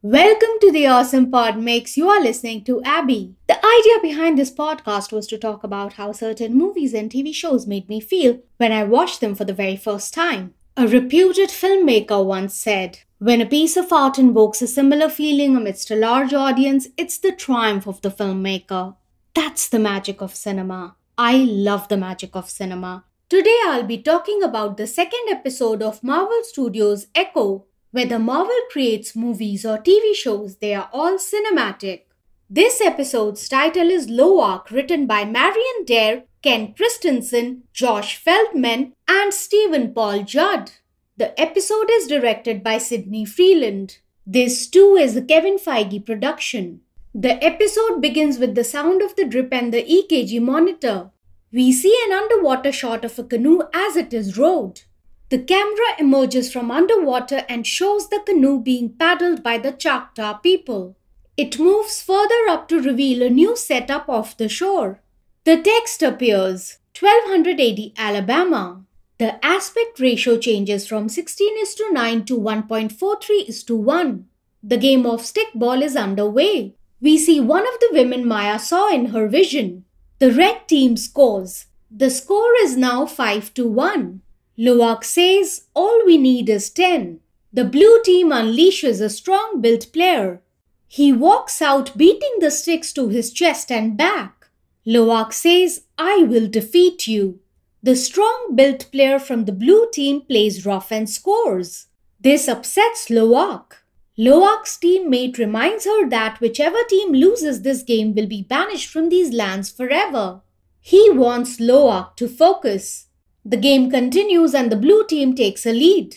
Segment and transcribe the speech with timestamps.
[0.00, 1.96] Welcome to the Awesome Pod Mix.
[1.96, 3.34] You are listening to Abby.
[3.48, 7.66] The idea behind this podcast was to talk about how certain movies and TV shows
[7.66, 10.54] made me feel when I watched them for the very first time.
[10.76, 15.90] A reputed filmmaker once said, When a piece of art invokes a similar feeling amidst
[15.90, 18.94] a large audience, it's the triumph of the filmmaker.
[19.34, 20.94] That's the magic of cinema.
[21.18, 23.04] I love the magic of cinema.
[23.28, 29.16] Today I'll be talking about the second episode of Marvel Studios' Echo, whether Marvel creates
[29.16, 32.02] movies or TV shows, they are all cinematic.
[32.50, 39.92] This episode's title is Lowak, written by Marion Dayre, Ken Kristensen, Josh Feldman, and Stephen
[39.92, 40.72] Paul Judd.
[41.16, 43.98] The episode is directed by Sidney Freeland.
[44.26, 46.80] This too is a Kevin Feige production.
[47.14, 51.10] The episode begins with the sound of the drip and the EKG monitor.
[51.50, 54.82] We see an underwater shot of a canoe as it is rowed.
[55.30, 60.96] The camera emerges from underwater and shows the canoe being paddled by the Choctaw people.
[61.36, 65.02] It moves further up to reveal a new setup off the shore.
[65.44, 68.84] The text appears 1280 Alabama.
[69.18, 74.26] The aspect ratio changes from 16 is to 9 to 1.43 is to 1.
[74.62, 76.74] The game of stickball is underway.
[77.00, 79.84] We see one of the women Maya saw in her vision.
[80.20, 81.66] The red team scores.
[81.90, 84.22] The score is now 5 to 1.
[84.58, 87.20] Lowak says all we need is 10.
[87.52, 90.42] The blue team unleashes a strong built player.
[90.88, 94.48] He walks out beating the sticks to his chest and back.
[94.84, 97.40] Lowak says, I will defeat you.
[97.82, 101.86] The strong built player from the blue team plays rough and scores.
[102.18, 103.74] This upsets Lowak.
[104.18, 109.32] Lowak's teammate reminds her that whichever team loses this game will be banished from these
[109.32, 110.40] lands forever.
[110.80, 113.07] He wants Lowak to focus.
[113.48, 116.14] The game continues and the blue team takes a lead.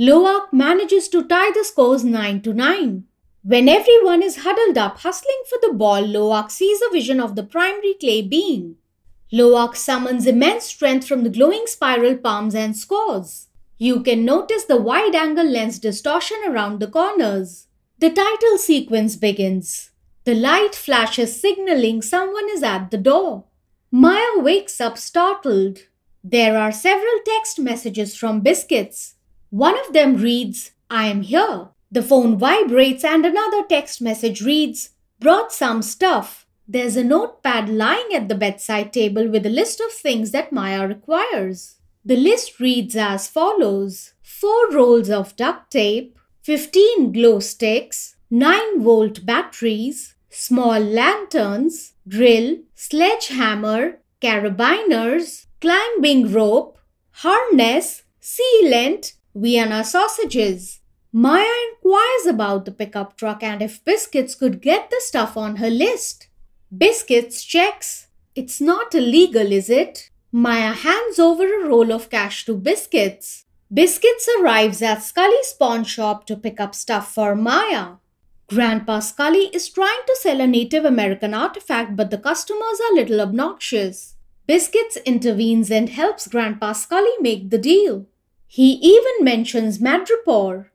[0.00, 3.04] Lowak manages to tie the scores 9 to 9.
[3.44, 7.44] When everyone is huddled up hustling for the ball, Lowak sees a vision of the
[7.44, 8.78] primary clay being.
[9.32, 13.46] Lowak summons immense strength from the glowing spiral palms and scores.
[13.78, 17.68] You can notice the wide angle lens distortion around the corners.
[18.00, 19.90] The title sequence begins.
[20.24, 23.44] The light flashes signaling someone is at the door.
[23.92, 25.78] Maya wakes up startled.
[26.24, 29.14] There are several text messages from Biscuits.
[29.50, 31.70] One of them reads, I am here.
[31.90, 36.46] The phone vibrates and another text message reads, Brought some stuff.
[36.68, 40.86] There's a notepad lying at the bedside table with a list of things that Maya
[40.86, 41.76] requires.
[42.04, 49.26] The list reads as follows 4 rolls of duct tape, 15 glow sticks, 9 volt
[49.26, 56.76] batteries, small lanterns, drill, sledgehammer, carabiners, climbing rope,
[57.22, 60.80] harness, sealant, Vienna sausages.
[61.12, 65.70] Maya inquires about the pickup truck and if Biscuits could get the stuff on her
[65.70, 66.26] list.
[66.76, 68.08] Biscuits checks.
[68.34, 70.10] It's not illegal, is it?
[70.32, 73.44] Maya hands over a roll of cash to Biscuits.
[73.72, 77.98] Biscuits arrives at Skully's pawn shop to pick up stuff for Maya.
[78.48, 83.00] Grandpa Skully is trying to sell a Native American artifact, but the customers are a
[83.00, 84.16] little obnoxious.
[84.44, 88.06] Biscuits intervenes and helps Grandpa Skully make the deal.
[88.48, 90.66] He even mentions Madripoor.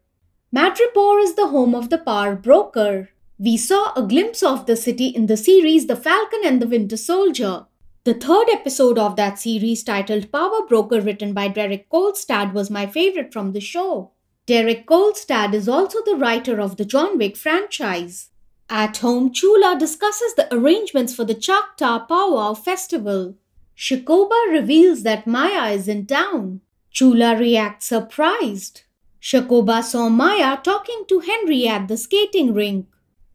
[0.56, 3.10] Madripoor is the home of the power broker.
[3.38, 6.96] We saw a glimpse of the city in the series The Falcon and the Winter
[6.96, 7.66] Soldier.
[8.06, 12.88] The third episode of that series, titled Power Broker, written by Derek Kolstad, was my
[12.88, 14.12] favorite from the show.
[14.46, 18.30] Derek Kolstad is also the writer of the John Wick franchise.
[18.70, 23.36] At home, Chula discusses the arrangements for the Choctaw Powwow Festival.
[23.78, 26.62] Shakoba reveals that Maya is in town.
[26.90, 28.82] Chula reacts surprised.
[29.22, 32.88] Shakoba saw Maya talking to Henry at the skating rink.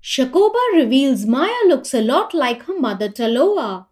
[0.02, 3.86] Shakoba reveals Maya looks a lot like her mother Taloa.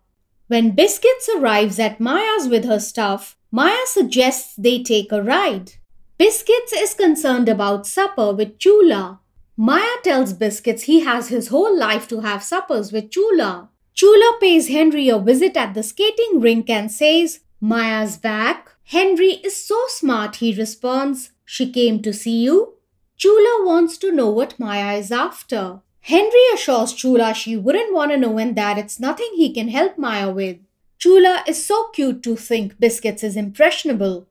[0.48, 5.74] When Biscuits arrives at Maya's with her stuff, Maya suggests they take a ride.
[6.18, 9.20] Biscuits is concerned about supper with Chula.
[9.56, 13.68] Maya tells Biscuits he has his whole life to have suppers with Chula.
[14.00, 18.70] Chula pays Henry a visit at the skating rink and says, Maya's back.
[18.84, 21.32] Henry is so smart, he responds.
[21.44, 22.76] She came to see you.
[23.18, 25.80] Chula wants to know what Maya is after.
[26.00, 29.98] Henry assures Chula she wouldn't want to know and that it's nothing he can help
[29.98, 30.56] Maya with.
[30.96, 34.26] Chula is so cute to think Biscuits is impressionable.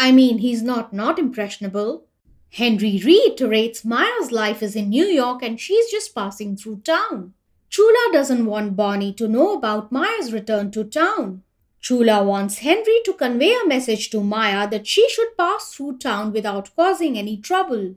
[0.00, 2.06] I mean, he's not not impressionable.
[2.50, 7.34] Henry reiterates Maya's life is in New York and she's just passing through town.
[7.72, 11.42] Chula doesn't want Bonnie to know about Maya's return to town.
[11.80, 16.34] Chula wants Henry to convey a message to Maya that she should pass through town
[16.34, 17.94] without causing any trouble.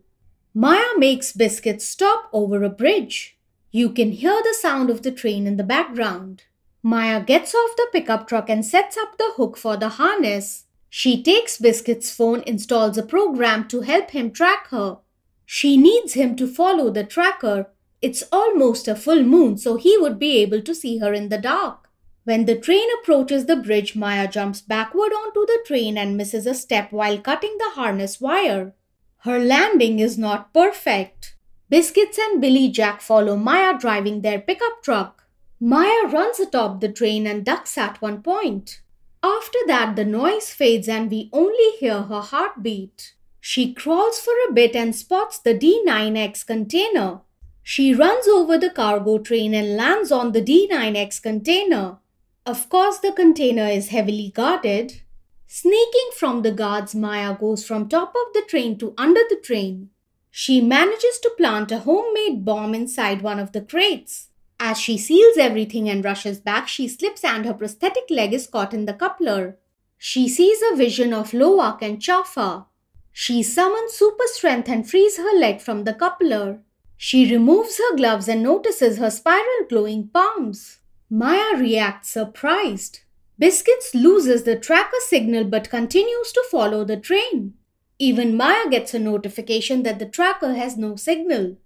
[0.54, 3.38] Maya makes Biscuit stop over a bridge.
[3.69, 6.44] You can hear the sound of the train in the background.
[6.81, 10.68] Maya gets off the pickup truck and sets up the hook for the harness.
[10.89, 15.00] She takes Biscuit's phone, installs a program to help him track her.
[15.45, 17.68] She needs him to follow the tracker.
[18.02, 21.38] It's almost a full moon, so he would be able to see her in the
[21.38, 21.90] dark.
[22.24, 26.56] When the train approaches the bridge, Maya jumps backward onto the train and misses a
[26.56, 28.74] step while cutting the harness wire.
[29.20, 31.36] Her landing is not perfect.
[31.70, 35.24] Biscuits and Billy Jack follow Maya driving their pickup truck.
[35.60, 38.82] Maya runs atop the train and ducks at one point.
[39.24, 43.14] After that, the noise fades and we only hear her heartbeat.
[43.40, 47.22] She crawls for a bit and spots the D9X container.
[47.68, 51.98] She runs over the cargo train and lands on the D9X container.
[52.46, 55.02] Of course, the container is heavily guarded.
[55.48, 59.90] Sneaking from the guards, Maya goes from top of the train to under the train.
[60.30, 64.28] She manages to plant a homemade bomb inside one of the crates.
[64.60, 68.76] As she seals everything and rushes back, she slips and her prosthetic leg is caught
[68.76, 69.58] in the coupler.
[69.98, 72.68] She sees a vision of Lowak and Chafa.
[73.12, 76.60] She summons super strength and frees her leg from the coupler.
[76.98, 80.80] She removes her gloves and notices her spiral glowing palms.
[81.10, 83.02] Maya reacts surprised.
[83.38, 87.54] Biscuits loses the tracker signal but continues to follow the train.
[88.00, 91.58] Even Maya gets a notification that the tracker has no signal.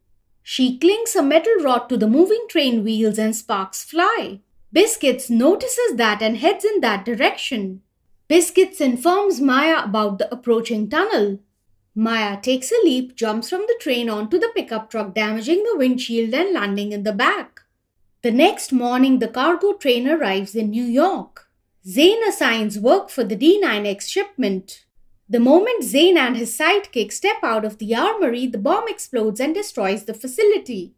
[0.43, 4.39] She clings a metal rod to the moving train wheels and sparks fly.
[4.71, 7.81] Biscuits notices that and heads in that direction.
[8.27, 11.39] Biscuits informs Maya about the approaching tunnel.
[11.95, 16.33] Maya takes a leap, jumps from the train onto the pickup truck, damaging the windshield
[16.33, 17.61] and landing in the back.
[18.21, 21.47] The next morning, the cargo train arrives in New York.
[21.87, 24.85] Zane assigns work for the D9X shipment.
[25.27, 29.53] The moment Zane and his sidekick step out of the armory, the bomb explodes and
[29.53, 30.93] destroys the facility.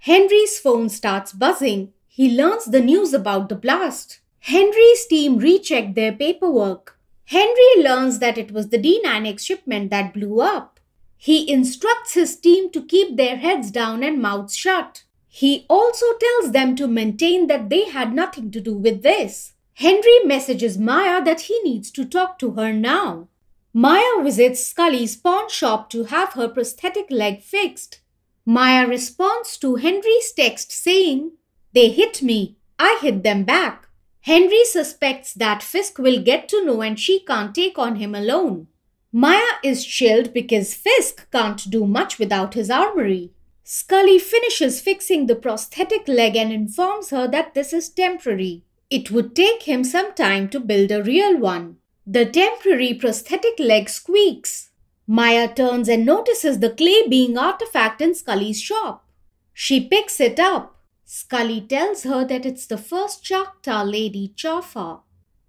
[0.00, 1.92] Henry's phone starts buzzing.
[2.08, 4.20] He learns the news about the blast.
[4.40, 6.95] Henry's team recheck their paperwork.
[7.26, 10.78] Henry learns that it was the D9X shipment that blew up.
[11.16, 15.02] He instructs his team to keep their heads down and mouths shut.
[15.28, 19.54] He also tells them to maintain that they had nothing to do with this.
[19.74, 23.28] Henry messages Maya that he needs to talk to her now.
[23.74, 28.00] Maya visits Skully's pawn shop to have her prosthetic leg fixed.
[28.46, 31.32] Maya responds to Henry's text saying,
[31.74, 32.56] They hit me.
[32.78, 33.85] I hit them back.
[34.26, 38.66] Henry suspects that Fisk will get to know and she can't take on him alone.
[39.12, 43.30] Maya is chilled because Fisk can't do much without his armory.
[43.64, 48.64] Skully finishes fixing the prosthetic leg and informs her that this is temporary.
[48.90, 51.76] It would take him some time to build a real one.
[52.04, 54.70] The temporary prosthetic leg squeaks.
[55.06, 59.06] Maya turns and notices the clay being artifact in Skully's shop.
[59.54, 60.75] She picks it up.
[61.06, 65.02] Skully tells her that it's the first Choctaw lady Chafa.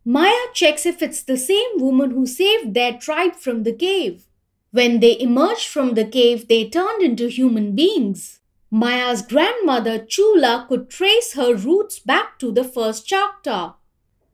[0.05, 4.27] Maya checks if it's the same woman who saved their tribe from the cave.
[4.71, 8.39] When they emerged from the cave, they turned into human beings.
[8.69, 13.73] Maya's grandmother Chula could trace her roots back to the first Choctaw.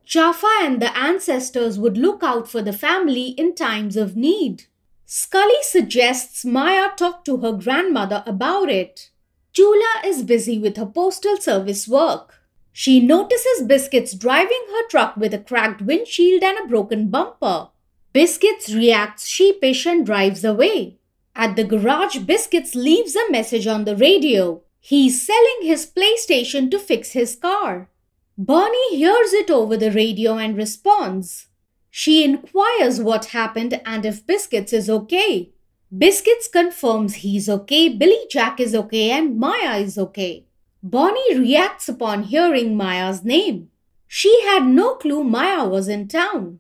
[0.06, 4.66] Chafa and the ancestors would look out for the family in times of need.
[5.08, 9.12] Skully suggests Maya talk to her grandmother about it.
[9.54, 12.42] Chula is busy with her postal service work.
[12.72, 17.70] She notices Biscuits driving her truck with a cracked windshield and a broken bumper.
[18.14, 20.98] Biscuits reacts sheepish and drives away.
[21.36, 24.62] At the garage, Biscuits leaves a message on the radio.
[24.80, 27.90] He's selling his PlayStation to fix his car.
[28.36, 31.48] Bonnie hears it over the radio and responds.
[31.92, 35.54] She inquires what happened and if Biscuits is okay.
[35.96, 40.48] Biscuits confirms he's okay, Billy Jack is okay, and Maya is okay.
[40.82, 43.70] Bonnie reacts upon hearing Maya's name.
[44.08, 46.58] She had no clue Maya was in town.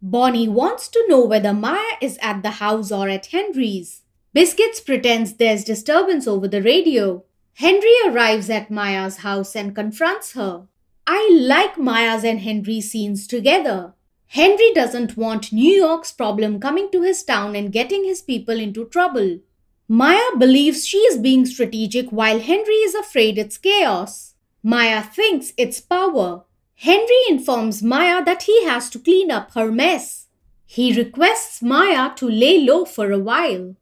[0.00, 4.02] Bonnie wants to know whether Maya is at the house or at Henry's.
[4.32, 7.24] Biscuits pretends there's disturbance over the radio.
[7.54, 10.68] Henry arrives at Maya's house and confronts her.
[11.08, 13.94] I like Maya's and Henry's scenes together.
[14.28, 18.86] Henry doesn't want New York's problem coming to his town and getting his people into
[18.86, 19.38] trouble.
[19.88, 24.34] Maya believes she is being strategic while Henry is afraid it's chaos.
[24.62, 26.42] Maya thinks it's power.
[26.74, 30.26] Henry informs Maya that he has to clean up her mess.
[30.66, 33.76] He requests Maya to lay low for a while.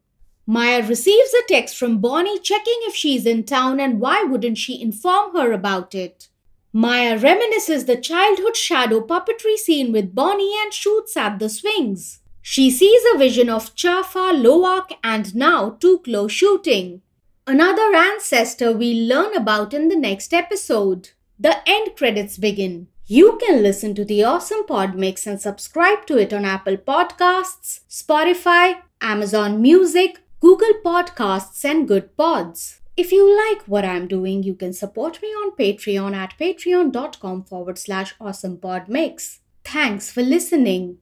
[0.46, 4.80] Maya receives a text from Bonnie checking if she's in town and why wouldn't she
[4.80, 6.28] inform her about it.
[6.76, 12.19] Maya reminisces the childhood shadow puppetry scene with Bonnie and shoots at the swings.
[12.43, 17.00] She sees a vision of Chafa, Lowak, and now Tuklo shooting.
[17.47, 21.11] Another ancestor we'll learn about in the next episode.
[21.38, 22.88] The end credits begin.
[23.07, 27.83] You can listen to the awesome pod mix and subscribe to it on Apple Podcasts,
[27.88, 32.81] Spotify, Amazon Music, Google Podcasts, and Goodpods.
[32.96, 37.76] If you like what I'm doing, you can support me on Patreon at patreon.com forward
[37.76, 39.38] slash awesomepodmix.
[39.64, 40.98] Thanks for listening.